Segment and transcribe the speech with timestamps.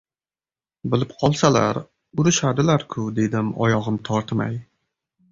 [0.93, 1.79] —Bilib qolsalar
[2.23, 4.57] urishadilar-ku,— dedim oyog‘im tortmay.